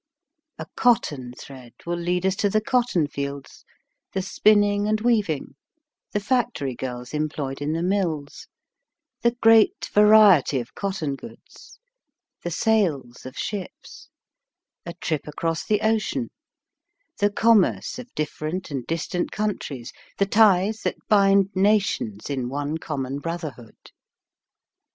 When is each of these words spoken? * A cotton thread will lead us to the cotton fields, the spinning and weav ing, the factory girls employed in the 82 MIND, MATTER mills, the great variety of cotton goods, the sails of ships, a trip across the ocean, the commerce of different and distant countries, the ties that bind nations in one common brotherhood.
* 0.33 0.43
A 0.57 0.65
cotton 0.75 1.31
thread 1.33 1.73
will 1.85 1.95
lead 1.99 2.25
us 2.25 2.35
to 2.37 2.49
the 2.49 2.59
cotton 2.59 3.05
fields, 3.07 3.63
the 4.13 4.23
spinning 4.23 4.87
and 4.87 4.97
weav 5.03 5.29
ing, 5.29 5.55
the 6.11 6.19
factory 6.19 6.73
girls 6.73 7.13
employed 7.13 7.61
in 7.61 7.73
the 7.73 7.77
82 7.81 7.83
MIND, 7.83 7.89
MATTER 7.89 8.07
mills, 8.07 8.47
the 9.21 9.35
great 9.43 9.85
variety 9.93 10.59
of 10.59 10.73
cotton 10.73 11.15
goods, 11.15 11.79
the 12.41 12.49
sails 12.49 13.27
of 13.27 13.37
ships, 13.37 14.09
a 14.87 14.93
trip 14.95 15.27
across 15.27 15.63
the 15.63 15.81
ocean, 15.81 16.31
the 17.19 17.29
commerce 17.29 17.99
of 17.99 18.11
different 18.15 18.71
and 18.71 18.87
distant 18.87 19.31
countries, 19.31 19.93
the 20.17 20.25
ties 20.25 20.81
that 20.81 20.95
bind 21.09 21.49
nations 21.53 22.27
in 22.27 22.49
one 22.49 22.79
common 22.79 23.19
brotherhood. 23.19 23.91